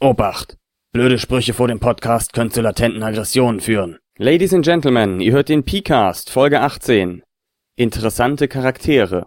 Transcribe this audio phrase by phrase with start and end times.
[0.00, 0.56] Obacht!
[0.92, 3.98] Blöde Sprüche vor dem Podcast können zu latenten Aggressionen führen.
[4.16, 7.24] Ladies and Gentlemen, ihr hört den P-Cast, Folge 18.
[7.74, 9.26] Interessante Charaktere.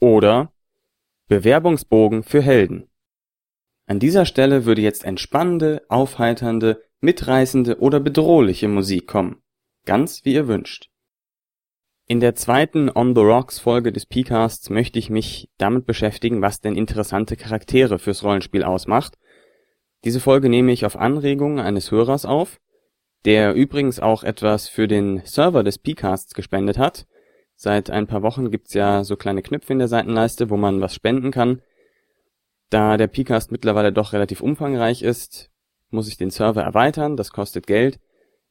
[0.00, 0.54] Oder
[1.28, 2.88] Bewerbungsbogen für Helden.
[3.86, 9.42] An dieser Stelle würde jetzt entspannende, aufheiternde, mitreißende oder bedrohliche Musik kommen.
[9.84, 10.88] Ganz wie ihr wünscht.
[12.06, 16.62] In der zweiten On the Rocks Folge des P-Casts möchte ich mich damit beschäftigen, was
[16.62, 19.18] denn interessante Charaktere fürs Rollenspiel ausmacht
[20.04, 22.60] diese Folge nehme ich auf Anregung eines Hörers auf,
[23.24, 27.06] der übrigens auch etwas für den Server des Pcasts gespendet hat.
[27.54, 30.94] Seit ein paar Wochen gibt's ja so kleine Knöpfe in der Seitenleiste, wo man was
[30.94, 31.60] spenden kann.
[32.70, 35.50] Da der Pcast mittlerweile doch relativ umfangreich ist,
[35.90, 38.00] muss ich den Server erweitern, das kostet Geld.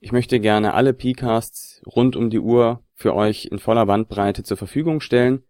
[0.02, 4.57] Ich möchte gerne alle Pcasts rund um die Uhr für euch in voller Bandbreite zur
[4.57, 5.43] Verfügung stellen.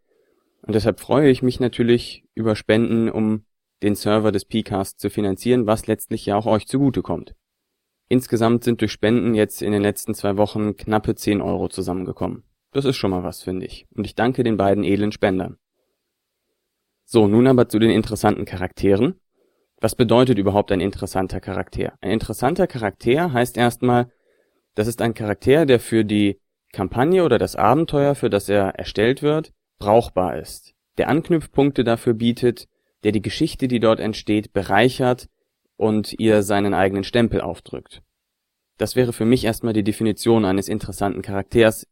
[0.61, 3.43] Und deshalb freue ich mich natürlich über Spenden, um
[3.83, 7.35] den Server des Pcast zu finanzieren, was letztlich ja auch euch zugutekommt.
[8.07, 12.43] Insgesamt sind durch Spenden jetzt in den letzten zwei Wochen knappe 10 Euro zusammengekommen.
[12.71, 13.87] Das ist schon mal was, finde ich.
[13.95, 15.57] Und ich danke den beiden edlen Spendern.
[17.05, 19.19] So, nun aber zu den interessanten Charakteren.
[19.81, 21.93] Was bedeutet überhaupt ein interessanter Charakter?
[22.01, 24.11] Ein interessanter Charakter heißt erstmal,
[24.75, 26.39] das ist ein Charakter, der für die
[26.71, 30.73] Kampagne oder das Abenteuer, für das er erstellt wird, brauchbar ist.
[30.97, 32.67] Der Anknüpfpunkte dafür bietet,
[33.03, 35.29] der die Geschichte, die dort entsteht, bereichert
[35.77, 38.01] und ihr seinen eigenen Stempel aufdrückt.
[38.77, 41.87] Das wäre für mich erstmal die Definition eines interessanten Charakters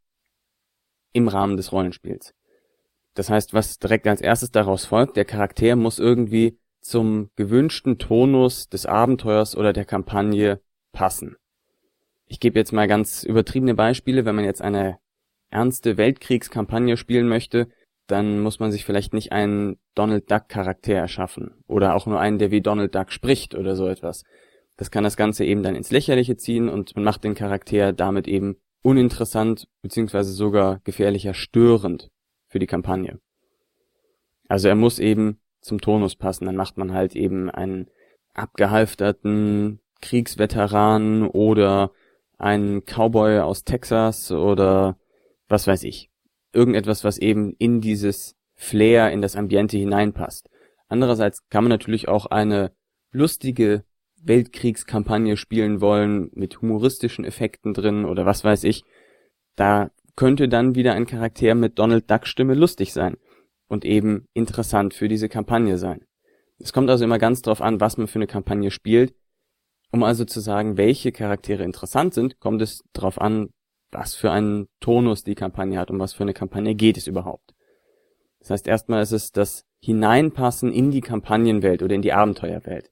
[1.14, 2.34] im Rahmen des Rollenspiels.
[3.14, 8.70] Das heißt, was direkt als erstes daraus folgt, der Charakter muss irgendwie zum gewünschten Tonus
[8.70, 11.36] des Abenteuers oder der Kampagne passen.
[12.28, 15.00] Ich gebe jetzt mal ganz übertriebene Beispiele, wenn man jetzt eine
[15.50, 17.70] ernste Weltkriegskampagne spielen möchte,
[18.08, 22.40] dann muss man sich vielleicht nicht einen Donald Duck Charakter erschaffen oder auch nur einen,
[22.40, 24.24] der wie Donald Duck spricht oder so etwas.
[24.78, 28.28] Das kann das Ganze eben dann ins Lächerliche ziehen und man macht den Charakter damit
[28.28, 32.10] eben uninteressant beziehungsweise sogar gefährlicher störend
[32.48, 33.20] für die Kampagne.
[34.48, 36.46] Also er muss eben zum Tonus passen.
[36.46, 37.88] Dann macht man halt eben einen
[38.34, 41.92] abgehalfterten Kriegsveteran oder
[42.38, 44.98] einen Cowboy aus Texas oder
[45.50, 46.10] was weiß ich
[46.58, 50.50] irgendetwas, was eben in dieses Flair, in das Ambiente hineinpasst.
[50.88, 52.72] Andererseits kann man natürlich auch eine
[53.12, 53.84] lustige
[54.22, 58.84] Weltkriegskampagne spielen wollen mit humoristischen Effekten drin oder was weiß ich.
[59.56, 63.18] Da könnte dann wieder ein Charakter mit Donald Duck Stimme lustig sein
[63.68, 66.06] und eben interessant für diese Kampagne sein.
[66.58, 69.14] Es kommt also immer ganz drauf an, was man für eine Kampagne spielt.
[69.92, 73.50] Um also zu sagen, welche Charaktere interessant sind, kommt es darauf an,
[73.98, 77.56] was für einen Tonus die Kampagne hat, um was für eine Kampagne geht es überhaupt.
[78.40, 82.92] Das heißt, erstmal ist es das Hineinpassen in die Kampagnenwelt oder in die Abenteuerwelt.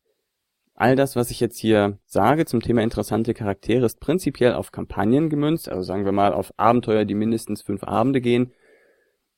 [0.73, 5.29] All das, was ich jetzt hier sage zum Thema interessante Charaktere, ist prinzipiell auf Kampagnen
[5.29, 8.51] gemünzt, also sagen wir mal auf Abenteuer, die mindestens fünf Abende gehen.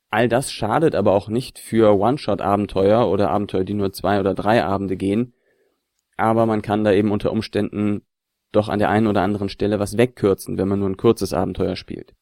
[0.09, 4.63] All das schadet aber auch nicht für One-Shot-Abenteuer oder Abenteuer, die nur zwei oder drei
[4.63, 5.33] Abende gehen.
[6.15, 8.06] Aber man kann da eben unter Umständen
[8.51, 11.75] doch an der einen oder anderen Stelle was wegkürzen, wenn man nur ein kurzes Abenteuer
[11.75, 12.15] spielt.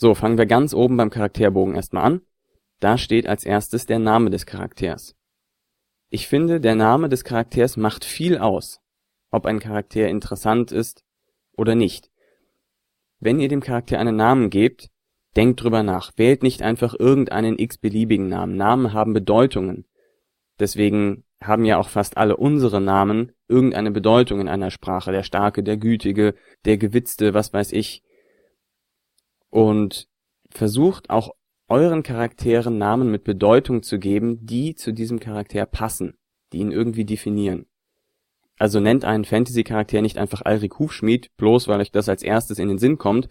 [0.00, 2.20] So, fangen wir ganz oben beim Charakterbogen erstmal an.
[2.80, 5.14] Da steht als erstes der Name des Charakters.
[6.10, 8.80] Ich finde, der Name des Charakters macht viel aus,
[9.30, 11.04] ob ein Charakter interessant ist
[11.56, 12.10] oder nicht.
[13.20, 14.90] Wenn ihr dem Charakter einen Namen gebt,
[15.36, 16.12] denkt drüber nach.
[16.16, 18.56] Wählt nicht einfach irgendeinen x-beliebigen Namen.
[18.56, 19.86] Namen haben Bedeutungen.
[20.58, 25.12] Deswegen haben ja auch fast alle unsere Namen irgendeine Bedeutung in einer Sprache.
[25.12, 28.02] Der Starke, der Gütige, der Gewitzte, was weiß ich.
[29.50, 30.08] Und
[30.50, 31.30] versucht auch
[31.68, 36.14] euren Charakteren Namen mit Bedeutung zu geben, die zu diesem Charakter passen,
[36.52, 37.66] die ihn irgendwie definieren.
[38.58, 42.68] Also nennt einen Fantasy-Charakter nicht einfach Alrik Hufschmied, bloß weil euch das als erstes in
[42.68, 43.28] den Sinn kommt.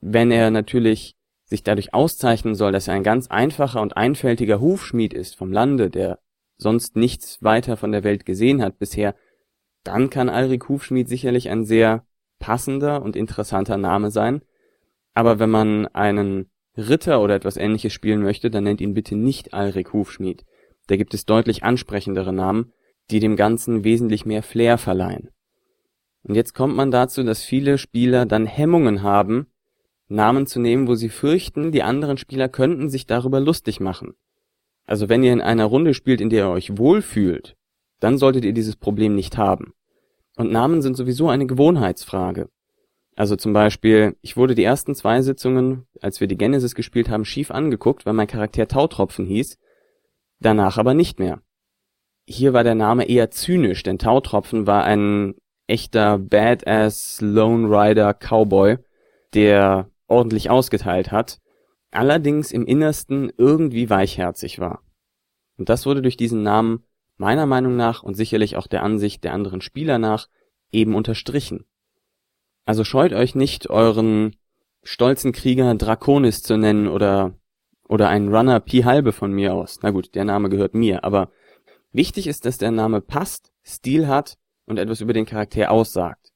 [0.00, 5.14] Wenn er natürlich sich dadurch auszeichnen soll, dass er ein ganz einfacher und einfältiger Hufschmied
[5.14, 6.18] ist vom Lande, der
[6.56, 9.14] sonst nichts weiter von der Welt gesehen hat bisher,
[9.84, 12.04] dann kann Alrik Hufschmied sicherlich ein sehr
[12.38, 14.42] passender und interessanter Name sein.
[15.14, 19.54] Aber wenn man einen Ritter oder etwas ähnliches spielen möchte, dann nennt ihn bitte nicht
[19.54, 20.44] Alrik Hufschmied.
[20.88, 22.72] Da gibt es deutlich ansprechendere Namen,
[23.10, 25.30] die dem Ganzen wesentlich mehr Flair verleihen.
[26.22, 29.46] Und jetzt kommt man dazu, dass viele Spieler dann Hemmungen haben,
[30.08, 34.14] Namen zu nehmen, wo sie fürchten, die anderen Spieler könnten sich darüber lustig machen.
[34.86, 37.56] Also wenn ihr in einer Runde spielt, in der ihr euch wohlfühlt,
[38.00, 39.72] dann solltet ihr dieses Problem nicht haben.
[40.36, 42.48] Und Namen sind sowieso eine Gewohnheitsfrage.
[43.16, 47.24] Also zum Beispiel, ich wurde die ersten zwei Sitzungen, als wir die Genesis gespielt haben,
[47.24, 49.58] schief angeguckt, weil mein Charakter Tautropfen hieß,
[50.38, 51.40] danach aber nicht mehr.
[52.28, 55.36] hier war der Name eher zynisch, denn Tautropfen war ein
[55.68, 58.78] echter Badass Lone Rider Cowboy,
[59.32, 61.38] der ordentlich ausgeteilt hat,
[61.90, 64.82] allerdings im Innersten irgendwie weichherzig war.
[65.56, 66.84] Und das wurde durch diesen Namen
[67.16, 70.28] meiner Meinung nach und sicherlich auch der Ansicht der anderen Spieler nach
[70.70, 71.64] eben unterstrichen.
[72.64, 74.36] Also scheut euch nicht, euren
[74.82, 77.34] stolzen Krieger Draconis zu nennen oder
[77.88, 79.78] oder einen Runner Pi halbe von mir aus.
[79.82, 81.30] Na gut, der Name gehört mir, aber
[81.92, 84.36] wichtig ist, dass der Name passt, Stil hat
[84.66, 86.32] und etwas über den Charakter aussagt.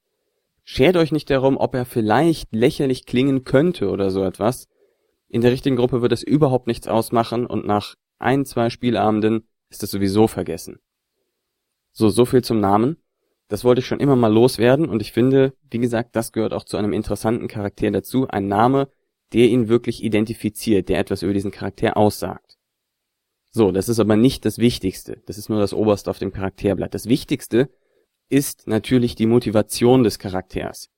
[0.64, 4.68] Schert euch nicht darum, ob er vielleicht lächerlich klingen könnte oder so etwas.
[5.30, 9.84] In der richtigen Gruppe wird es überhaupt nichts ausmachen und nach ein, zwei Spielabenden ist
[9.84, 10.80] es sowieso vergessen.
[11.92, 12.96] So, so viel zum Namen.
[13.46, 16.64] Das wollte ich schon immer mal loswerden und ich finde, wie gesagt, das gehört auch
[16.64, 18.26] zu einem interessanten Charakter dazu.
[18.28, 18.88] Ein Name,
[19.32, 22.58] der ihn wirklich identifiziert, der etwas über diesen Charakter aussagt.
[23.52, 25.22] So, das ist aber nicht das Wichtigste.
[25.26, 26.92] Das ist nur das Oberste auf dem Charakterblatt.
[26.92, 27.70] Das Wichtigste
[28.28, 30.88] ist natürlich die Motivation des Charakters.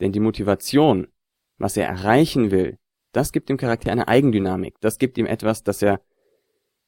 [0.00, 1.06] Denn die Motivation,
[1.58, 2.78] was er erreichen will,
[3.14, 4.80] das gibt dem Charakter eine Eigendynamik.
[4.80, 6.00] Das gibt ihm etwas, das er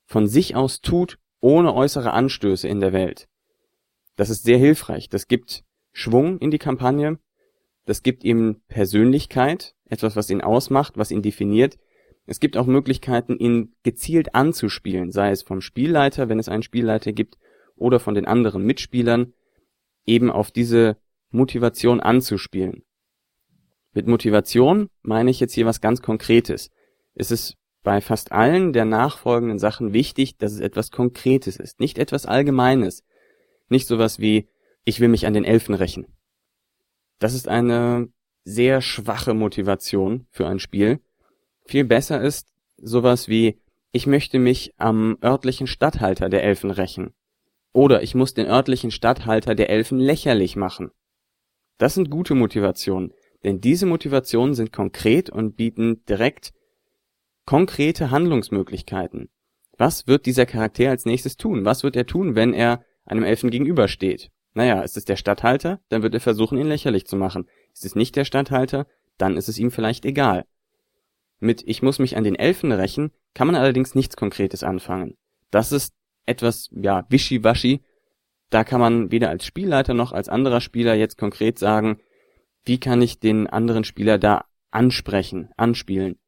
[0.04, 3.28] von sich aus tut, ohne äußere Anstöße in der Welt.
[4.16, 5.08] Das ist sehr hilfreich.
[5.08, 7.18] Das gibt Schwung in die Kampagne.
[7.84, 11.78] Das gibt ihm Persönlichkeit, etwas, was ihn ausmacht, was ihn definiert.
[12.26, 17.12] Es gibt auch Möglichkeiten, ihn gezielt anzuspielen, sei es vom Spielleiter, wenn es einen Spielleiter
[17.12, 17.38] gibt,
[17.76, 19.32] oder von den anderen Mitspielern,
[20.06, 20.96] eben auf diese
[21.30, 22.82] Motivation anzuspielen.
[23.96, 26.70] Mit Motivation meine ich jetzt hier was ganz Konkretes.
[27.14, 31.96] Es ist bei fast allen der nachfolgenden Sachen wichtig, dass es etwas Konkretes ist, nicht
[31.96, 33.04] etwas Allgemeines.
[33.70, 34.50] Nicht sowas wie,
[34.84, 36.06] ich will mich an den Elfen rächen.
[37.20, 38.10] Das ist eine
[38.44, 41.00] sehr schwache Motivation für ein Spiel.
[41.64, 47.14] Viel besser ist sowas wie, ich möchte mich am örtlichen Statthalter der Elfen rächen.
[47.72, 50.90] Oder ich muss den örtlichen Statthalter der Elfen lächerlich machen.
[51.78, 53.14] Das sind gute Motivationen,
[53.46, 56.52] denn diese Motivationen sind konkret und bieten direkt
[57.46, 59.30] konkrete Handlungsmöglichkeiten.
[59.78, 61.64] Was wird dieser Charakter als nächstes tun?
[61.64, 64.32] Was wird er tun, wenn er einem Elfen gegenübersteht?
[64.54, 67.46] Naja, ist es der Statthalter, dann wird er versuchen, ihn lächerlich zu machen.
[67.72, 70.44] Ist es nicht der Statthalter, dann ist es ihm vielleicht egal.
[71.38, 75.14] Mit Ich muss mich an den Elfen rächen kann man allerdings nichts Konkretes anfangen.
[75.52, 75.94] Das ist
[76.24, 77.84] etwas, ja, wischiwaschi.
[78.50, 82.00] Da kann man weder als Spielleiter noch als anderer Spieler jetzt konkret sagen,
[82.66, 86.18] wie kann ich den anderen Spieler da ansprechen, anspielen.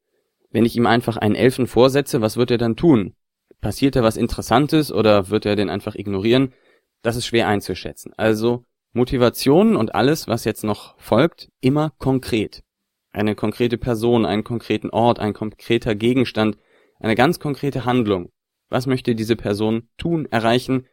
[0.50, 3.14] Wenn ich ihm einfach einen Elfen vorsetze, was wird er dann tun?
[3.60, 6.54] Passiert da was Interessantes oder wird er den einfach ignorieren?
[7.02, 8.12] Das ist schwer einzuschätzen.
[8.16, 12.62] Also Motivation und alles, was jetzt noch folgt, immer konkret.
[13.10, 16.56] Eine konkrete Person, einen konkreten Ort, ein konkreter Gegenstand,
[17.00, 18.30] eine ganz konkrete Handlung.
[18.68, 20.86] Was möchte diese Person tun, erreichen?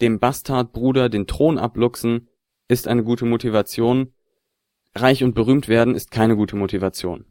[0.00, 2.28] Dem Bastardbruder den Thron abluchsen
[2.68, 4.12] ist eine gute Motivation.
[4.94, 7.24] Reich und berühmt werden ist keine gute Motivation.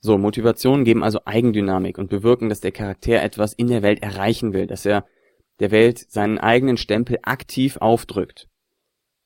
[0.00, 4.52] So, Motivationen geben also Eigendynamik und bewirken, dass der Charakter etwas in der Welt erreichen
[4.52, 5.06] will, dass er
[5.58, 8.48] der Welt seinen eigenen Stempel aktiv aufdrückt.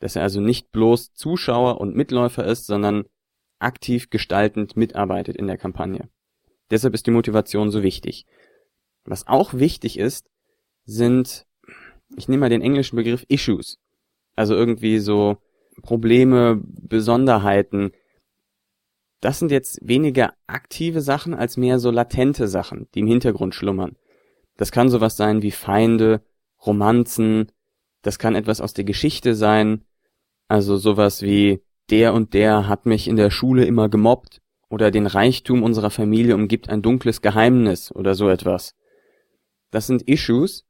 [0.01, 3.05] Dass er also nicht bloß Zuschauer und Mitläufer ist, sondern
[3.61, 6.09] aktiv gestaltend mitarbeitet in der Kampagne.
[6.71, 8.27] Deshalb ist die Motivation so wichtig.
[9.05, 10.29] Was auch wichtig ist,
[10.85, 11.47] sind,
[12.17, 13.79] ich nehme mal den englischen Begriff Issues.
[14.35, 15.39] Also irgendwie so
[15.83, 17.93] Probleme, Besonderheiten.
[19.21, 23.97] Das sind jetzt weniger aktive Sachen als mehr so latente Sachen, die im Hintergrund schlummern.
[24.57, 26.23] Das kann sowas sein wie Feinde,
[26.65, 27.51] Romanzen,
[28.03, 29.85] das kann etwas aus der Geschichte sein,
[30.47, 35.07] also sowas wie der und der hat mich in der Schule immer gemobbt oder den
[35.07, 38.75] Reichtum unserer Familie umgibt ein dunkles Geheimnis oder so etwas.
[39.71, 40.67] Das sind Issues.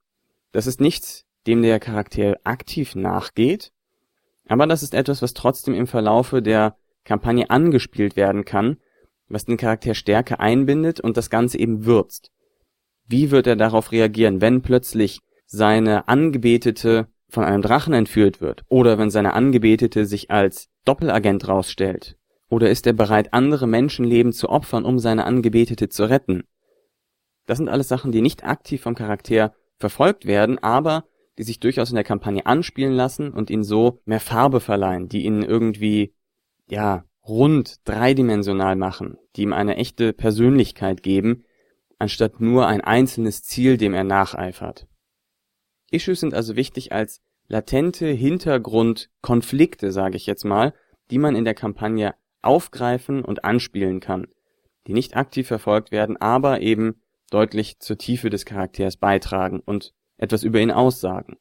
[0.53, 3.73] Das ist nichts, dem der Charakter aktiv nachgeht,
[4.49, 8.79] aber das ist etwas, was trotzdem im Verlaufe der Kampagne angespielt werden kann,
[9.29, 12.31] was den Charakter stärker einbindet und das Ganze eben würzt.
[13.07, 18.99] Wie wird er darauf reagieren, wenn plötzlich seine Angebetete von einem Drachen entführt wird oder
[18.99, 22.17] wenn seine Angebetete sich als Doppelagent rausstellt?
[22.49, 26.45] Oder ist er bereit, andere Menschenleben zu opfern, um seine Angebetete zu retten?
[27.47, 31.05] Das sind alles Sachen, die nicht aktiv vom Charakter verfolgt werden, aber
[31.39, 35.25] die sich durchaus in der Kampagne anspielen lassen und ihnen so mehr Farbe verleihen, die
[35.25, 36.15] ihn irgendwie,
[36.69, 41.45] ja, rund dreidimensional machen, die ihm eine echte Persönlichkeit geben,
[41.99, 44.87] anstatt nur ein einzelnes Ziel, dem er nacheifert.
[45.91, 50.75] Issues sind also wichtig als latente Hintergrundkonflikte, sage ich jetzt mal,
[51.11, 54.27] die man in der Kampagne aufgreifen und anspielen kann,
[54.87, 57.01] die nicht aktiv verfolgt werden, aber eben
[57.31, 61.37] deutlich zur Tiefe des Charakters beitragen und etwas über ihn aussagen.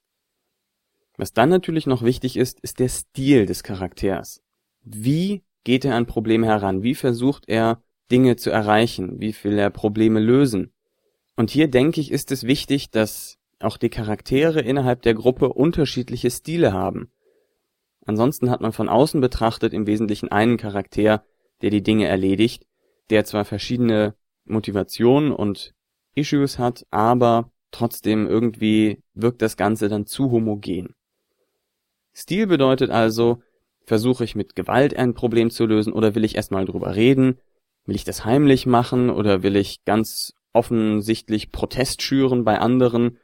[1.17, 4.41] Was dann natürlich noch wichtig ist, ist der Stil des Charakters.
[4.83, 6.83] Wie geht er an Probleme heran?
[6.83, 9.19] Wie versucht er Dinge zu erreichen?
[9.19, 10.73] Wie will er Probleme lösen?
[11.35, 16.29] Und hier denke ich, ist es wichtig, dass auch die Charaktere innerhalb der Gruppe unterschiedliche
[16.29, 17.11] Stile haben.
[18.05, 21.23] Ansonsten hat man von außen betrachtet im Wesentlichen einen Charakter,
[21.61, 22.65] der die Dinge erledigt,
[23.09, 24.15] der zwar verschiedene
[24.45, 25.73] Motivationen und
[26.13, 30.95] Issues hat, aber trotzdem irgendwie wirkt das Ganze dann zu homogen.
[32.15, 33.41] Stil bedeutet also,
[33.85, 37.39] versuche ich mit Gewalt ein Problem zu lösen oder will ich erstmal drüber reden?
[37.85, 43.17] Will ich das heimlich machen oder will ich ganz offensichtlich Protest schüren bei anderen?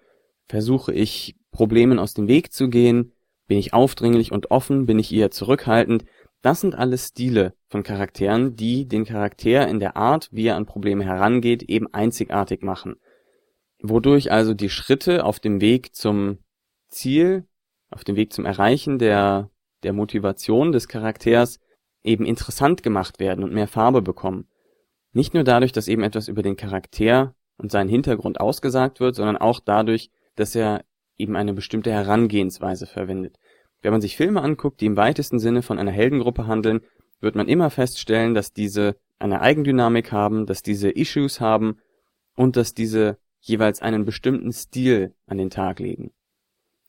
[0.47, 3.13] Versuche ich Problemen aus dem Weg zu gehen?
[3.47, 4.85] Bin ich aufdringlich und offen?
[4.85, 6.03] Bin ich eher zurückhaltend?
[6.41, 10.65] Das sind alles Stile von Charakteren, die den Charakter in der Art, wie er an
[10.65, 12.95] Probleme herangeht, eben einzigartig machen.
[13.81, 16.39] Wodurch also die Schritte auf dem Weg zum
[16.89, 17.45] Ziel,
[17.89, 19.49] auf dem Weg zum Erreichen der,
[19.83, 21.59] der Motivation des Charakters
[22.03, 24.47] eben interessant gemacht werden und mehr Farbe bekommen.
[25.11, 29.37] Nicht nur dadurch, dass eben etwas über den Charakter und seinen Hintergrund ausgesagt wird, sondern
[29.37, 30.83] auch dadurch, dass er
[31.17, 33.37] eben eine bestimmte Herangehensweise verwendet.
[33.81, 36.81] Wenn man sich Filme anguckt, die im weitesten Sinne von einer Heldengruppe handeln,
[37.21, 41.79] wird man immer feststellen, dass diese eine Eigendynamik haben, dass diese Issues haben
[42.35, 46.11] und dass diese jeweils einen bestimmten Stil an den Tag legen.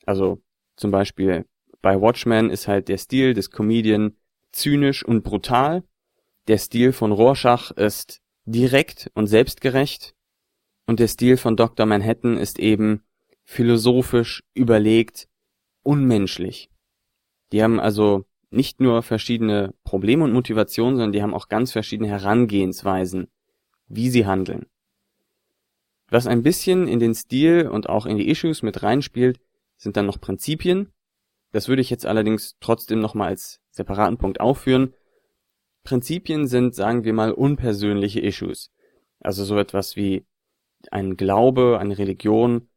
[0.06, 0.42] Also
[0.76, 1.46] zum Beispiel
[1.82, 4.16] bei Watchmen ist halt der Stil des Comedian
[4.52, 5.84] zynisch und brutal.
[6.48, 10.14] Der Stil von Rorschach ist direkt und selbstgerecht.
[10.86, 11.86] Und der Stil von Dr.
[11.86, 13.04] Manhattan ist eben
[13.44, 15.28] philosophisch, überlegt,
[15.82, 16.70] unmenschlich.
[17.52, 22.08] Die haben also nicht nur verschiedene Probleme und Motivationen, sondern die haben auch ganz verschiedene
[22.08, 23.28] Herangehensweisen,
[23.86, 24.66] wie sie handeln.
[26.10, 29.40] Was ein bisschen in den Stil und auch in die Issues mit reinspielt,
[29.76, 30.92] sind dann noch Prinzipien.
[31.52, 34.94] Das würde ich jetzt allerdings trotzdem nochmal als separaten Punkt aufführen.
[35.84, 38.70] Prinzipien sind, sagen wir mal, unpersönliche Issues.
[39.20, 40.26] Also so etwas wie
[40.90, 42.68] ein Glaube, eine Religion,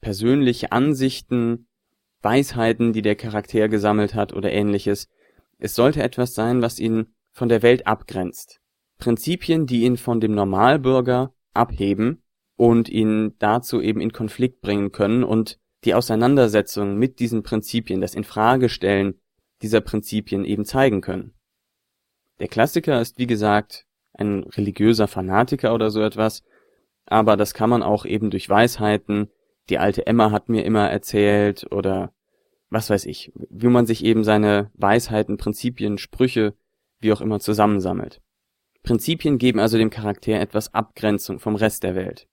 [0.00, 1.66] persönliche Ansichten,
[2.20, 5.08] Weisheiten, die der Charakter gesammelt hat oder ähnliches.
[5.58, 8.60] Es sollte etwas sein, was ihn von der Welt abgrenzt.
[8.98, 12.21] Prinzipien, die ihn von dem Normalbürger abheben
[12.56, 18.14] und ihn dazu eben in Konflikt bringen können und die Auseinandersetzung mit diesen Prinzipien, das
[18.14, 19.20] Infragestellen
[19.62, 21.34] dieser Prinzipien eben zeigen können.
[22.40, 26.42] Der Klassiker ist wie gesagt ein religiöser Fanatiker oder so etwas,
[27.06, 29.30] aber das kann man auch eben durch Weisheiten,
[29.68, 32.12] die alte Emma hat mir immer erzählt oder
[32.68, 36.54] was weiß ich, wie man sich eben seine Weisheiten, Prinzipien, Sprüche,
[37.00, 38.20] wie auch immer zusammensammelt.
[38.82, 42.28] Prinzipien geben also dem Charakter etwas Abgrenzung vom Rest der Welt.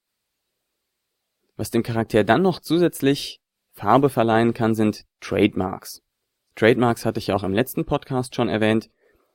[1.60, 6.00] Was dem Charakter dann noch zusätzlich Farbe verleihen kann, sind Trademarks.
[6.56, 8.88] Trademarks hatte ich ja auch im letzten Podcast schon erwähnt.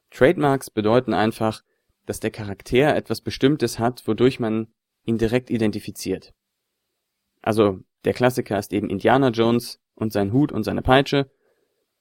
[0.10, 1.62] Trademarks bedeuten einfach,
[2.08, 6.34] dass der Charakter etwas Bestimmtes hat, wodurch man ihn direkt identifiziert.
[7.44, 11.30] Also der Klassiker ist eben Indiana Jones und sein Hut und seine Peitsche,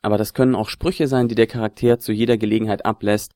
[0.00, 3.34] aber das können auch Sprüche sein, die der Charakter zu jeder Gelegenheit ablässt.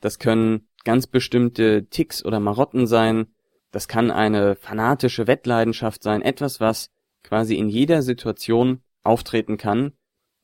[0.00, 3.26] Das können ganz bestimmte Ticks oder Marotten sein.
[3.70, 6.90] Das kann eine fanatische Wettleidenschaft sein, etwas, was
[7.22, 9.92] quasi in jeder Situation auftreten kann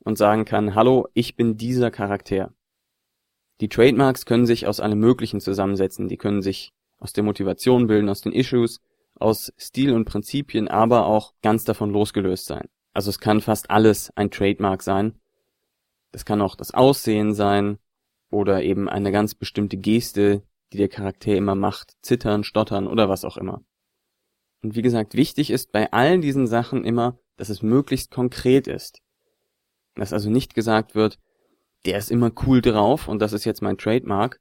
[0.00, 2.52] und sagen kann, hallo, ich bin dieser Charakter.
[3.60, 6.08] Die Trademarks können sich aus allem Möglichen zusammensetzen.
[6.08, 8.80] Die können sich aus der Motivation bilden, aus den Issues,
[9.14, 12.68] aus Stil und Prinzipien, aber auch ganz davon losgelöst sein.
[12.92, 15.14] Also es kann fast alles ein Trademark sein.
[16.12, 17.78] Das kann auch das Aussehen sein
[18.30, 20.42] oder eben eine ganz bestimmte Geste,
[20.74, 23.62] die der Charakter immer macht, zittern, stottern oder was auch immer.
[24.62, 29.00] Und wie gesagt, wichtig ist bei allen diesen Sachen immer, dass es möglichst konkret ist.
[29.94, 31.20] Dass also nicht gesagt wird,
[31.86, 34.40] der ist immer cool drauf und das ist jetzt mein Trademark,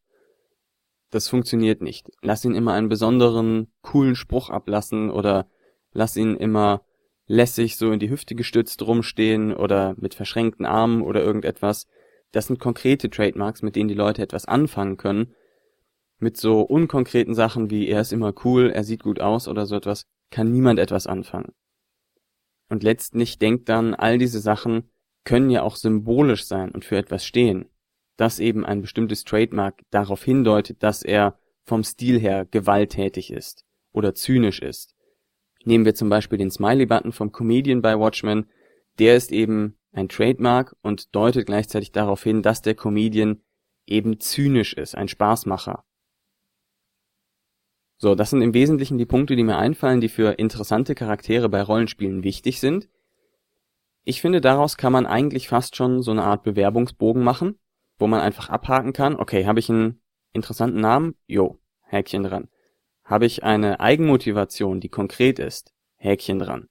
[1.12, 2.10] das funktioniert nicht.
[2.24, 5.48] Lass ihn immer einen besonderen, coolen Spruch ablassen oder
[5.92, 6.82] lass ihn immer
[7.28, 11.88] lässig so in die Hüfte gestützt rumstehen oder mit verschränkten Armen oder irgendetwas.
[12.32, 15.36] Das sind konkrete Trademarks, mit denen die Leute etwas anfangen können.
[16.24, 19.76] Mit so unkonkreten Sachen wie er ist immer cool, er sieht gut aus oder so
[19.76, 21.54] etwas, kann niemand etwas anfangen.
[22.70, 24.90] Und letztlich denkt dann, all diese Sachen
[25.26, 27.70] können ja auch symbolisch sein und für etwas stehen
[28.18, 34.14] dass eben ein bestimmtes Trademark darauf hindeutet, dass er vom Stil her gewalttätig ist oder
[34.14, 34.96] zynisch ist.
[35.66, 38.50] Nehmen wir zum Beispiel den Smiley-Button vom Comedian bei Watchmen,
[39.00, 43.42] der ist eben ein Trademark und deutet gleichzeitig darauf hin, dass der Comedian
[43.88, 45.84] eben zynisch ist, ein Spaßmacher.
[48.04, 51.62] So, das sind im Wesentlichen die Punkte, die mir einfallen, die für interessante Charaktere bei
[51.62, 52.90] Rollenspielen wichtig sind.
[54.04, 57.58] Ich finde, daraus kann man eigentlich fast schon so eine Art Bewerbungsbogen machen,
[57.98, 60.02] wo man einfach abhaken kann, okay, habe ich einen
[60.34, 61.16] interessanten Namen?
[61.28, 62.50] Jo, Häkchen dran.
[63.06, 65.74] Habe ich eine Eigenmotivation, die konkret ist?
[65.96, 66.68] Häkchen dran.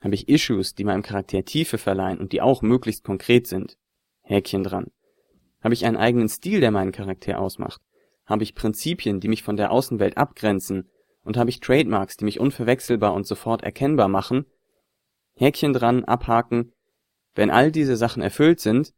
[0.00, 3.76] Habe ich Issues, die meinem Charakter Tiefe verleihen und die auch möglichst konkret sind?
[4.22, 4.86] Häkchen dran.
[5.62, 7.82] Habe ich einen eigenen Stil, der meinen Charakter ausmacht?
[8.30, 10.88] Habe ich Prinzipien, die mich von der Außenwelt abgrenzen?
[11.24, 14.46] Und habe ich Trademarks, die mich unverwechselbar und sofort erkennbar machen?
[15.34, 16.72] Häkchen dran, abhaken.
[17.34, 18.94] Wenn all diese Sachen erfüllt sind,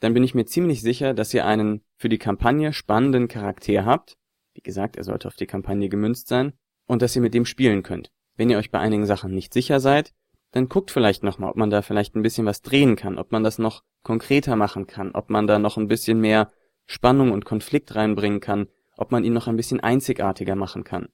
[0.00, 4.16] dann bin ich mir ziemlich sicher, dass ihr einen für die Kampagne spannenden Charakter habt.
[4.54, 6.54] Wie gesagt, er sollte auf die Kampagne gemünzt sein.
[6.86, 8.10] Und dass ihr mit dem spielen könnt.
[8.36, 10.14] Wenn ihr euch bei einigen Sachen nicht sicher seid,
[10.52, 13.44] dann guckt vielleicht nochmal, ob man da vielleicht ein bisschen was drehen kann, ob man
[13.44, 16.50] das noch konkreter machen kann, ob man da noch ein bisschen mehr
[16.90, 18.66] Spannung und Konflikt reinbringen kann,
[18.96, 21.08] ob man ihn noch ein bisschen einzigartiger machen kann.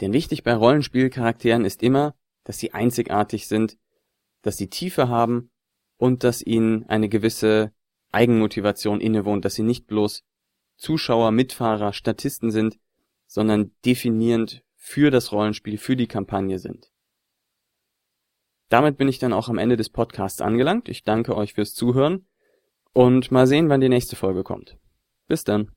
[0.00, 3.76] Denn wichtig bei Rollenspielcharakteren ist immer, dass sie einzigartig sind,
[4.42, 5.50] dass sie Tiefe haben
[5.96, 7.72] und dass ihnen eine gewisse
[8.12, 10.22] Eigenmotivation innewohnt, dass sie nicht bloß
[10.76, 12.78] Zuschauer, Mitfahrer, Statisten sind,
[13.26, 16.92] sondern definierend für das Rollenspiel, für die Kampagne sind.
[18.68, 20.88] Damit bin ich dann auch am Ende des Podcasts angelangt.
[20.88, 22.28] Ich danke euch fürs Zuhören
[22.92, 24.78] und mal sehen, wann die nächste Folge kommt.
[25.26, 25.70] Bis dann.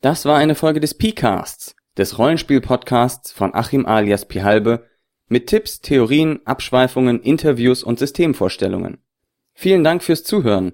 [0.00, 4.86] Das war eine Folge des P-Casts, des Rollenspiel-Podcasts von Achim alias Pihalbe
[5.28, 8.98] mit Tipps, Theorien, Abschweifungen, Interviews und Systemvorstellungen.
[9.54, 10.72] Vielen Dank fürs Zuhören.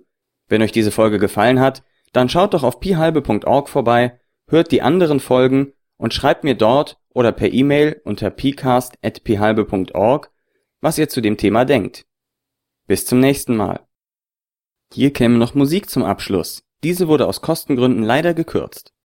[0.49, 4.18] Wenn euch diese Folge gefallen hat, dann schaut doch auf pihalbe.org vorbei,
[4.49, 10.30] hört die anderen Folgen und schreibt mir dort oder per E-Mail unter pcast.pihalbe.org
[10.80, 12.07] was ihr zu dem Thema denkt.
[12.87, 13.87] Bis zum nächsten Mal.
[14.92, 16.64] Hier käme noch Musik zum Abschluss.
[16.85, 18.92] Diese wurde aus Kostengründen leider gekürzt